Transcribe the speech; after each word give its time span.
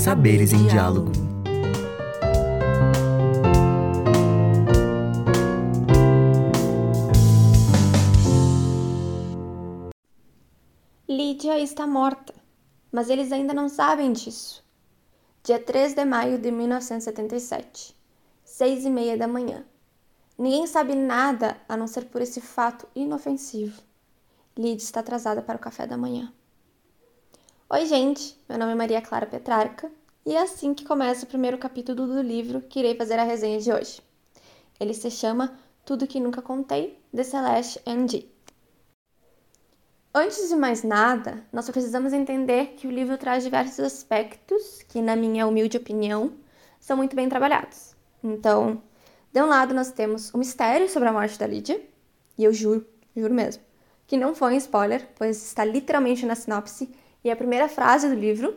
Saberes 0.00 0.54
em 0.54 0.66
diálogo. 0.66 1.12
Lídia 11.06 11.58
está 11.58 11.86
morta, 11.86 12.32
mas 12.90 13.10
eles 13.10 13.30
ainda 13.30 13.52
não 13.52 13.68
sabem 13.68 14.10
disso. 14.14 14.64
Dia 15.44 15.62
3 15.62 15.92
de 15.92 16.06
maio 16.06 16.38
de 16.38 16.50
1977, 16.50 17.94
seis 18.42 18.86
e 18.86 18.90
meia 18.90 19.18
da 19.18 19.28
manhã. 19.28 19.66
Ninguém 20.38 20.66
sabe 20.66 20.94
nada 20.94 21.58
a 21.68 21.76
não 21.76 21.86
ser 21.86 22.06
por 22.06 22.22
esse 22.22 22.40
fato 22.40 22.88
inofensivo. 22.94 23.82
Lídia 24.56 24.82
está 24.82 25.00
atrasada 25.00 25.42
para 25.42 25.56
o 25.56 25.60
café 25.60 25.86
da 25.86 25.98
manhã. 25.98 26.32
Oi, 27.72 27.86
gente! 27.86 28.36
Meu 28.48 28.58
nome 28.58 28.72
é 28.72 28.74
Maria 28.74 29.00
Clara 29.00 29.26
Petrarca 29.26 29.88
e 30.26 30.34
é 30.34 30.42
assim 30.42 30.74
que 30.74 30.84
começa 30.84 31.24
o 31.24 31.28
primeiro 31.28 31.56
capítulo 31.56 32.04
do 32.04 32.20
livro 32.20 32.62
que 32.62 32.80
irei 32.80 32.96
fazer 32.96 33.16
a 33.16 33.22
resenha 33.22 33.60
de 33.60 33.72
hoje. 33.72 34.02
Ele 34.80 34.92
se 34.92 35.08
chama 35.08 35.56
Tudo 35.84 36.04
que 36.04 36.18
Nunca 36.18 36.42
Contei, 36.42 36.98
de 37.14 37.22
Celeste 37.22 37.80
N.G. 37.86 38.28
Antes 40.12 40.48
de 40.48 40.56
mais 40.56 40.82
nada, 40.82 41.44
nós 41.52 41.70
precisamos 41.70 42.12
entender 42.12 42.74
que 42.76 42.88
o 42.88 42.90
livro 42.90 43.16
traz 43.16 43.44
diversos 43.44 43.78
aspectos 43.78 44.82
que, 44.88 45.00
na 45.00 45.14
minha 45.14 45.46
humilde 45.46 45.76
opinião, 45.76 46.32
são 46.80 46.96
muito 46.96 47.14
bem 47.14 47.28
trabalhados. 47.28 47.94
Então, 48.20 48.82
de 49.32 49.40
um 49.40 49.46
lado 49.46 49.72
nós 49.72 49.92
temos 49.92 50.34
o 50.34 50.38
mistério 50.38 50.88
sobre 50.88 51.08
a 51.08 51.12
morte 51.12 51.38
da 51.38 51.46
Lídia, 51.46 51.80
e 52.36 52.42
eu 52.42 52.52
juro, 52.52 52.84
juro 53.16 53.32
mesmo, 53.32 53.62
que 54.08 54.16
não 54.16 54.34
foi 54.34 54.54
um 54.54 54.56
spoiler, 54.56 55.08
pois 55.14 55.40
está 55.40 55.64
literalmente 55.64 56.26
na 56.26 56.34
sinopse 56.34 56.92
e 57.22 57.30
a 57.30 57.36
primeira 57.36 57.68
frase 57.68 58.08
do 58.08 58.14
livro. 58.14 58.56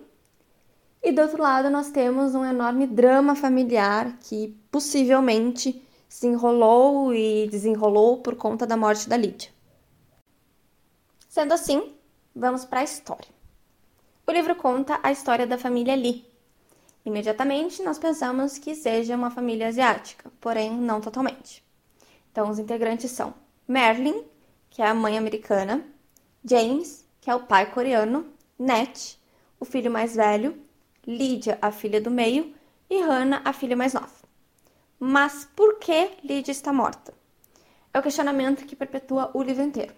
E 1.02 1.12
do 1.12 1.22
outro 1.22 1.42
lado 1.42 1.70
nós 1.70 1.92
temos 1.92 2.34
um 2.34 2.46
enorme 2.46 2.88
drama 2.88 3.36
familiar 3.36 4.18
que 4.22 4.58
possivelmente 4.72 5.82
se 6.08 6.28
enrolou 6.28 7.14
e 7.14 7.48
desenrolou 7.50 8.20
por 8.20 8.36
conta 8.36 8.66
da 8.66 8.78
morte 8.78 9.10
da 9.10 9.18
Lídia. 9.18 9.50
Sendo 11.28 11.54
assim, 11.54 11.94
vamos 12.36 12.64
para 12.64 12.82
a 12.82 12.84
história. 12.84 13.28
O 14.26 14.32
livro 14.32 14.56
conta 14.56 15.00
a 15.04 15.12
história 15.12 15.46
da 15.46 15.58
família 15.58 15.96
Lee. 15.96 16.26
Imediatamente 17.06 17.84
nós 17.84 18.00
pensamos 18.00 18.58
que 18.58 18.76
seja 18.76 19.16
uma 19.16 19.30
família 19.30 19.68
asiática, 19.68 20.32
porém 20.40 20.72
não 20.72 21.02
totalmente. 21.02 21.64
Então 22.32 22.50
os 22.50 22.60
integrantes 22.60 23.12
são 23.12 23.34
Merlin, 23.68 24.24
que 24.70 24.82
é 24.82 24.88
a 24.88 24.94
mãe 24.94 25.18
americana, 25.18 25.84
James, 26.46 27.06
que 27.20 27.30
é 27.30 27.36
o 27.36 27.42
pai 27.42 27.72
coreano, 27.72 28.26
Nat, 28.58 29.16
o 29.60 29.66
filho 29.66 29.92
mais 29.92 30.16
velho, 30.16 30.58
Lydia, 31.06 31.58
a 31.62 31.72
filha 31.72 32.00
do 32.00 32.12
meio, 32.12 32.54
e 32.90 33.02
Hannah, 33.02 33.42
a 33.44 33.54
filha 33.54 33.76
mais 33.76 33.94
nova. 33.94 34.14
Mas 35.00 35.48
por 35.56 35.80
que 35.80 36.12
Lydia 36.24 36.52
está 36.52 36.72
morta? 36.72 37.14
É 37.94 38.00
o 38.00 38.04
questionamento 38.04 38.66
que 38.66 38.76
perpetua 38.76 39.32
o 39.34 39.44
livro 39.44 39.64
inteiro. 39.64 39.94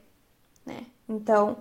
Né? 0.66 0.86
Então, 1.08 1.58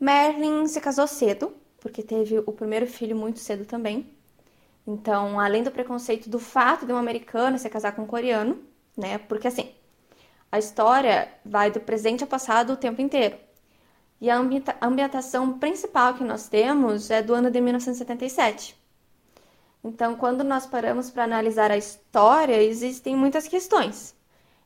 Merlin 0.00 0.66
se 0.66 0.80
casou 0.80 1.06
cedo, 1.06 1.54
porque 1.80 2.02
teve 2.02 2.38
o 2.38 2.52
primeiro 2.52 2.86
filho 2.86 3.16
muito 3.16 3.38
cedo 3.38 3.64
também. 3.64 4.08
Então, 4.86 5.38
além 5.38 5.62
do 5.62 5.70
preconceito 5.70 6.30
do 6.30 6.38
fato 6.38 6.86
de 6.86 6.92
um 6.92 6.96
americano 6.96 7.58
se 7.58 7.68
casar 7.68 7.92
com 7.92 8.02
um 8.02 8.06
coreano, 8.06 8.58
né? 8.96 9.18
Porque 9.18 9.48
assim, 9.48 9.70
a 10.50 10.58
história 10.58 11.28
vai 11.44 11.70
do 11.70 11.78
presente 11.80 12.22
ao 12.22 12.28
passado 12.28 12.72
o 12.72 12.76
tempo 12.76 13.02
inteiro. 13.02 13.36
E 14.20 14.28
a 14.30 14.36
ambientação 14.82 15.58
principal 15.58 16.14
que 16.14 16.24
nós 16.24 16.48
temos 16.48 17.10
é 17.10 17.22
do 17.22 17.34
ano 17.34 17.50
de 17.50 17.60
1977. 17.60 18.76
Então, 19.82 20.16
quando 20.16 20.42
nós 20.42 20.66
paramos 20.66 21.10
para 21.10 21.24
analisar 21.24 21.70
a 21.70 21.76
história, 21.76 22.60
existem 22.62 23.14
muitas 23.14 23.46
questões. 23.46 24.14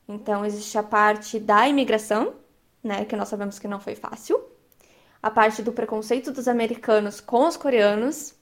Então, 0.07 0.43
existe 0.45 0.77
a 0.77 0.83
parte 0.83 1.39
da 1.39 1.67
imigração, 1.67 2.33
né, 2.83 3.05
que 3.05 3.15
nós 3.15 3.29
sabemos 3.29 3.59
que 3.59 3.67
não 3.67 3.79
foi 3.79 3.95
fácil, 3.95 4.43
a 5.21 5.31
parte 5.31 5.61
do 5.63 5.71
preconceito 5.71 6.31
dos 6.31 6.47
americanos 6.47 7.21
com 7.21 7.47
os 7.47 7.55
coreanos, 7.55 8.35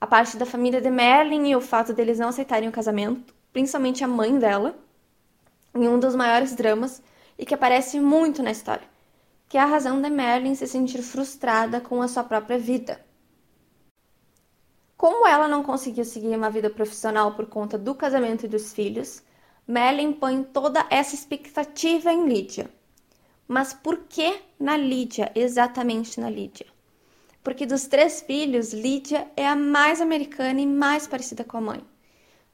a 0.00 0.06
parte 0.06 0.36
da 0.36 0.46
família 0.46 0.80
de 0.80 0.90
Merlin 0.90 1.50
e 1.50 1.54
o 1.54 1.60
fato 1.60 1.92
deles 1.92 2.18
não 2.18 2.30
aceitarem 2.30 2.68
o 2.68 2.72
casamento, 2.72 3.32
principalmente 3.52 4.02
a 4.02 4.08
mãe 4.08 4.36
dela, 4.38 4.74
em 5.74 5.86
um 5.86 6.00
dos 6.00 6.16
maiores 6.16 6.54
dramas 6.56 7.00
e 7.38 7.46
que 7.46 7.54
aparece 7.54 8.00
muito 8.00 8.42
na 8.42 8.50
história, 8.50 8.88
que 9.50 9.58
é 9.58 9.60
a 9.60 9.66
razão 9.66 10.00
de 10.00 10.08
Merlin 10.08 10.54
se 10.54 10.66
sentir 10.66 11.02
frustrada 11.02 11.78
com 11.78 12.00
a 12.00 12.08
sua 12.08 12.24
própria 12.24 12.58
vida. 12.58 13.04
Como 14.96 15.26
ela 15.26 15.46
não 15.46 15.62
conseguiu 15.62 16.06
seguir 16.06 16.34
uma 16.34 16.48
vida 16.48 16.70
profissional 16.70 17.34
por 17.34 17.44
conta 17.44 17.76
do 17.76 17.94
casamento 17.94 18.46
e 18.46 18.48
dos 18.48 18.72
filhos, 18.72 19.22
Merlin 19.68 20.14
põe 20.14 20.42
toda 20.42 20.86
essa 20.88 21.14
expectativa 21.14 22.10
em 22.10 22.26
Lydia 22.26 22.70
mas 23.52 23.74
por 23.74 24.04
que 24.08 24.40
na 24.60 24.76
Lídia, 24.76 25.32
exatamente 25.34 26.20
na 26.20 26.30
Lídia? 26.30 26.66
Porque 27.42 27.66
dos 27.66 27.88
três 27.88 28.22
filhos, 28.22 28.72
Lídia 28.72 29.28
é 29.36 29.44
a 29.44 29.56
mais 29.56 30.00
americana 30.00 30.60
e 30.60 30.66
mais 30.68 31.08
parecida 31.08 31.42
com 31.42 31.56
a 31.56 31.60
mãe. 31.60 31.84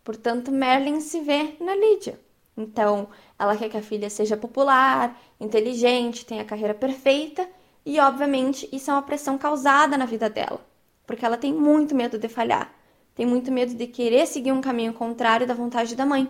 Portanto, 0.03 0.51
Merlin 0.51 1.03
se 1.03 1.21
vê 1.21 1.55
na 1.61 1.77
Lídia. 1.77 2.19
Então, 2.57 3.09
ela 3.39 3.57
quer 3.57 3.69
que 3.69 3.77
a 3.77 3.83
filha 3.83 4.09
seja 4.09 4.37
popular, 4.37 5.21
inteligente, 5.39 6.25
tenha 6.25 6.43
a 6.43 6.47
carreira 6.47 6.75
perfeita 6.75 7.47
e, 7.85 8.01
obviamente, 8.01 8.69
isso 8.73 8.91
é 8.91 8.95
uma 8.95 9.03
pressão 9.03 9.37
causada 9.37 9.99
na 9.99 10.07
vida 10.07 10.31
dela, 10.31 10.67
porque 11.07 11.25
ela 11.25 11.37
tem 11.37 11.53
muito 11.53 11.95
medo 11.95 12.19
de 12.19 12.29
falhar, 12.29 12.75
tem 13.15 13.27
muito 13.27 13.53
medo 13.53 13.75
de 13.75 13.87
querer 13.87 14.27
seguir 14.27 14.53
um 14.53 14.61
caminho 14.63 14.95
contrário 14.95 15.47
da 15.47 15.55
vontade 15.55 15.95
da 15.95 16.07
mãe. 16.07 16.29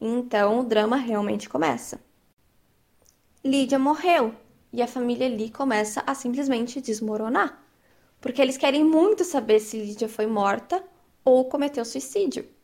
Então, 0.00 0.60
o 0.60 0.64
drama 0.64 0.96
realmente 0.96 1.48
começa. 1.48 2.00
Lídia 3.44 3.78
morreu 3.78 4.34
e 4.72 4.82
a 4.82 4.86
família 4.86 5.28
Lee 5.28 5.50
começa 5.50 6.02
a 6.06 6.14
simplesmente 6.14 6.80
desmoronar, 6.80 7.62
porque 8.20 8.40
eles 8.40 8.56
querem 8.56 8.82
muito 8.82 9.24
saber 9.24 9.60
se 9.60 9.78
Lídia 9.78 10.08
foi 10.08 10.26
morta 10.26 10.82
ou 11.24 11.44
cometeu 11.44 11.84
suicídio. 11.84 12.55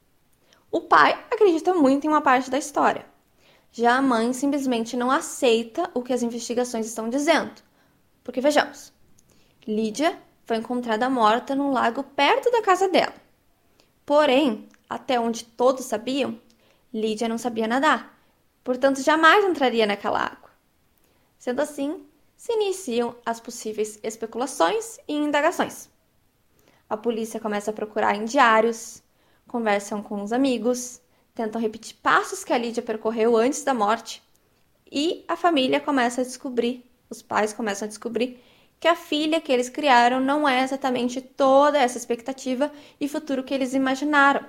O 0.73 0.81
pai 0.81 1.13
acredita 1.31 1.75
muito 1.75 2.07
em 2.07 2.09
uma 2.09 2.23
parte 2.23 2.51
da 2.51 2.57
história. 2.57 3.05
Já 3.71 3.99
a 3.99 4.03
mãe 4.03 4.33
simplesmente 4.33 4.97
não 4.97 5.11
aceita 5.11 5.91
o 5.93 6.03
que 6.03 6.15
as 6.15 6.23
investigações 6.23 6.87
estão 6.87 7.11
dizendo. 7.11 7.63
Porque 8.25 8.41
vejamos, 8.41 8.91
Lídia 9.69 10.19
foi 10.47 10.57
encontrada 10.57 11.11
morta 11.11 11.55
num 11.55 11.73
lago 11.73 12.03
perto 12.03 12.51
da 12.51 12.63
casa 12.63 12.89
dela. 12.89 13.13
Porém, 14.07 14.67
até 14.89 15.21
onde 15.21 15.45
todos 15.45 15.85
sabiam, 15.85 16.41
Lídia 16.93 17.29
não 17.29 17.37
sabia 17.37 17.69
nadar, 17.69 18.19
portanto 18.65 19.03
jamais 19.03 19.45
entraria 19.45 19.85
naquela 19.85 20.21
água. 20.21 20.51
Sendo 21.39 21.61
assim, 21.61 22.03
se 22.35 22.51
iniciam 22.55 23.15
as 23.27 23.41
possíveis 23.41 24.01
especulações 24.03 24.97
e 25.07 25.13
indagações. 25.13 25.91
A 26.89 26.97
polícia 26.97 27.39
começa 27.39 27.71
a 27.71 27.75
procurar 27.75 28.17
em 28.17 28.25
diários, 28.25 29.02
conversam 29.53 30.03
com 30.03 30.23
os 30.23 30.33
amigos, 30.33 30.99
tentam 31.35 31.61
repetir 31.61 31.95
passos 32.03 32.43
que 32.43 32.55
a 32.55 32.59
Lídia 32.59 32.83
percorreu 32.83 33.37
antes 33.37 33.63
da 33.63 33.75
morte 33.75 34.23
e 34.91 35.25
a 35.29 35.37
família 35.37 35.79
começa 35.79 36.23
a 36.23 36.25
descobrir, 36.25 36.91
os 37.11 37.21
pais 37.21 37.53
começam 37.53 37.85
a 37.85 37.89
descobrir 37.89 38.43
que 38.81 38.89
a 38.89 38.97
filha 38.97 39.43
que 39.43 39.53
eles 39.53 39.69
criaram 39.69 40.21
não 40.21 40.49
é 40.49 40.65
exatamente 40.65 41.21
toda 41.21 41.79
essa 41.79 41.99
expectativa 41.99 42.73
e 42.99 43.07
futuro 43.07 43.45
que 43.45 43.53
eles 43.53 43.75
imaginaram. 43.75 44.45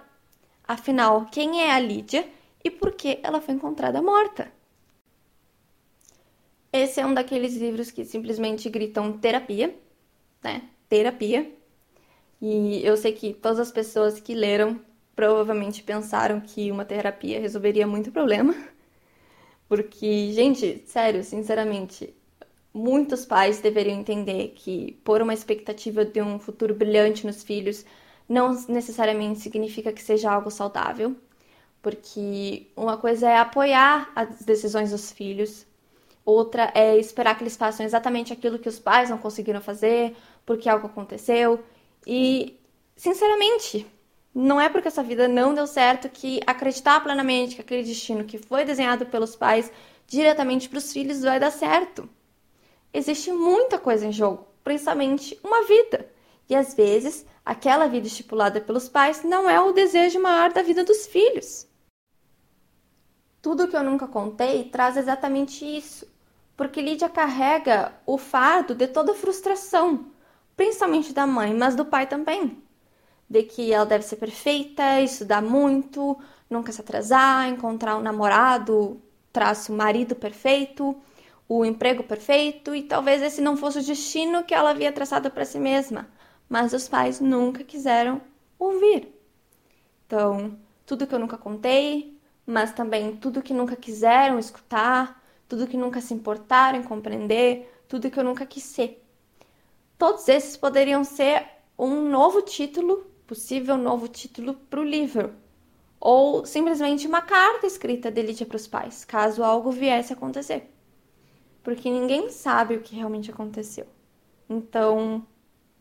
Afinal, 0.66 1.26
quem 1.26 1.62
é 1.62 1.72
a 1.72 1.80
Lídia 1.80 2.26
e 2.64 2.72
por 2.72 2.94
que 2.94 3.20
ela 3.22 3.42
foi 3.42 3.54
encontrada 3.56 4.02
morta? 4.02 4.50
Esse 6.72 7.02
é 7.02 7.06
um 7.06 7.14
daqueles 7.14 7.56
livros 7.58 7.92
que 7.92 8.06
simplesmente 8.06 8.70
gritam 8.70 9.18
terapia, 9.20 9.78
né? 10.42 10.64
Terapia. 10.88 11.54
E 12.42 12.82
eu 12.84 12.98
sei 12.98 13.12
que 13.12 13.34
todas 13.34 13.60
as 13.60 13.72
pessoas 13.72 14.20
que 14.20 14.34
leram 14.34 14.82
provavelmente 15.16 15.84
pensaram 15.84 16.40
que 16.42 16.72
uma 16.72 16.86
terapia 16.86 17.40
resolveria 17.40 17.88
muito 17.88 18.12
problema. 18.12 18.56
Porque, 19.68 20.32
gente, 20.34 20.84
sério, 20.86 21.24
sinceramente, 21.24 22.14
muitos 22.74 23.26
pais 23.26 23.60
deveriam 23.62 24.00
entender 24.00 24.50
que 24.56 24.94
pôr 25.04 25.22
uma 25.22 25.34
expectativa 25.34 26.06
de 26.06 26.22
um 26.22 26.40
futuro 26.40 26.74
brilhante 26.76 27.26
nos 27.26 27.44
filhos 27.44 27.86
não 28.28 28.54
necessariamente 28.68 29.40
significa 29.40 29.92
que 29.92 30.02
seja 30.02 30.32
algo 30.32 30.50
saudável, 30.52 31.16
porque 31.82 32.68
uma 32.76 32.98
coisa 32.98 33.30
é 33.30 33.38
apoiar 33.38 34.12
as 34.16 34.44
decisões 34.44 34.92
dos 34.92 35.12
filhos, 35.12 35.66
Outra 36.26 36.72
é 36.74 36.98
esperar 36.98 37.36
que 37.38 37.44
eles 37.44 37.58
façam 37.58 37.86
exatamente 37.86 38.32
aquilo 38.32 38.58
que 38.60 38.70
os 38.70 38.80
pais 38.80 39.10
não 39.10 39.18
conseguiram 39.18 39.62
fazer, 39.62 40.16
porque 40.46 40.70
algo 40.70 40.88
aconteceu. 40.88 41.62
E, 42.08 42.58
sinceramente, 42.96 43.86
não 44.34 44.60
é 44.60 44.68
porque 44.68 44.88
essa 44.88 45.04
vida 45.04 45.28
não 45.28 45.54
deu 45.54 45.68
certo 45.68 46.10
que 46.10 46.40
acreditar 46.48 47.00
plenamente 47.02 47.56
que 47.56 47.62
aquele 47.62 47.84
destino 47.84 48.24
que 48.24 48.40
foi 48.40 48.66
desenhado 48.66 49.06
pelos 49.06 49.36
pais 49.36 49.72
diretamente 50.08 50.68
para 50.68 50.80
os 50.80 50.92
filhos 50.92 51.22
vai 51.22 51.40
dar 51.40 51.52
certo. 51.52 52.10
Existe 52.92 53.32
muita 53.32 53.78
coisa 53.78 54.06
em 54.08 54.12
jogo, 54.12 54.48
principalmente 54.64 55.40
uma 55.44 55.66
vida. 55.66 56.10
E 56.50 56.56
às 56.56 56.74
vezes, 56.74 57.26
aquela 57.46 57.88
vida 57.88 58.08
estipulada 58.08 58.60
pelos 58.60 58.90
pais 58.90 59.24
não 59.24 59.50
é 59.50 59.60
o 59.60 59.72
desejo 59.72 60.20
maior 60.20 60.52
da 60.52 60.62
vida 60.62 60.84
dos 60.84 61.06
filhos. 61.06 61.68
Tudo 63.42 63.68
que 63.68 63.76
eu 63.76 63.84
nunca 63.84 64.08
contei 64.08 64.64
traz 64.64 64.98
exatamente 64.98 65.66
isso, 65.66 66.08
porque 66.56 66.82
Lídia 66.82 67.10
carrega 67.10 67.94
o 68.06 68.18
fardo 68.18 68.74
de 68.74 68.88
toda 68.88 69.12
a 69.12 69.16
frustração, 69.16 70.08
principalmente 70.56 71.14
da 71.14 71.28
mãe, 71.28 71.54
mas 71.54 71.76
do 71.76 71.86
pai 71.86 72.08
também. 72.08 72.63
De 73.34 73.42
que 73.42 73.74
ela 73.74 73.84
deve 73.84 74.04
ser 74.04 74.18
perfeita, 74.18 75.02
estudar 75.02 75.42
muito, 75.42 76.16
nunca 76.48 76.72
se 76.72 76.80
atrasar, 76.80 77.50
encontrar 77.50 77.98
um 77.98 78.00
namorado, 78.00 79.02
traço 79.32 79.74
marido 79.74 80.16
perfeito, 80.16 80.96
o 81.50 81.66
emprego 81.66 82.04
perfeito, 82.04 82.76
e 82.76 82.84
talvez 82.84 83.24
esse 83.24 83.42
não 83.42 83.58
fosse 83.58 83.80
o 83.80 83.84
destino 83.84 84.44
que 84.44 84.54
ela 84.54 84.70
havia 84.70 84.92
traçado 84.92 85.32
para 85.32 85.46
si 85.46 85.58
mesma, 85.58 86.08
mas 86.48 86.74
os 86.74 86.88
pais 86.88 87.20
nunca 87.20 87.64
quiseram 87.64 88.22
ouvir. 88.60 89.12
Então, 90.06 90.56
tudo 90.86 91.08
que 91.08 91.16
eu 91.16 91.20
nunca 91.20 91.36
contei, 91.36 92.22
mas 92.46 92.72
também 92.72 93.16
tudo 93.16 93.42
que 93.42 93.52
nunca 93.52 93.76
quiseram 93.76 94.38
escutar, 94.38 95.20
tudo 95.48 95.66
que 95.66 95.76
nunca 95.76 96.00
se 96.02 96.14
importaram 96.14 96.78
em 96.78 96.84
compreender, 96.84 97.82
tudo 97.88 98.12
que 98.12 98.20
eu 98.20 98.24
nunca 98.24 98.46
quis 98.46 98.62
ser. 98.62 99.04
Todos 99.98 100.30
esses 100.30 100.56
poderiam 100.56 101.04
ser 101.04 101.48
um 101.76 102.08
novo 102.08 102.40
título, 102.44 103.12
possível 103.28 103.78
novo 103.78 104.08
título 104.08 104.54
para 104.54 104.80
o 104.80 104.84
livro, 104.84 105.34
ou 106.00 106.46
simplesmente 106.46 107.08
uma 107.08 107.22
carta 107.22 107.66
escrita 107.66 108.12
de 108.12 108.22
Lídia 108.22 108.46
para 108.46 108.58
os 108.58 108.68
pais, 108.68 109.06
caso 109.06 109.44
algo 109.44 109.72
viesse 109.72 110.12
a 110.12 110.16
acontecer. 110.16 110.70
Porque 111.64 111.90
ninguém 111.90 112.30
sabe 112.30 112.76
o 112.76 112.82
que 112.82 112.96
realmente 112.96 113.32
aconteceu. 113.32 113.88
Então, 114.50 115.26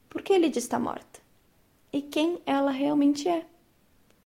por 0.08 0.22
que 0.22 0.38
Lídia 0.38 0.60
está 0.60 0.78
morta? 0.78 1.20
E 1.92 2.00
quem 2.00 2.40
ela 2.46 2.70
realmente 2.70 3.28
é? 3.28 3.44